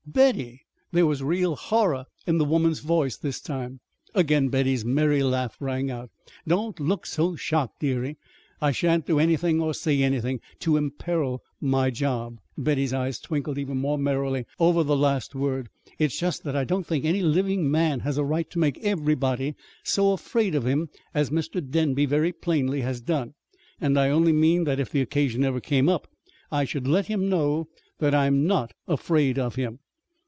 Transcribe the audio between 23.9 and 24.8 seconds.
I only mean that